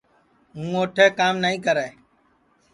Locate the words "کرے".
1.65-1.87